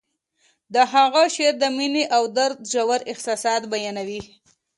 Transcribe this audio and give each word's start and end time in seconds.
د 0.73 0.75
هغه 0.93 1.23
شعر 1.35 1.53
د 1.61 1.65
مینې 1.77 2.03
او 2.15 2.23
درد 2.37 2.57
ژور 2.71 2.99
احساسات 3.11 3.61
بیانوي 3.71 4.21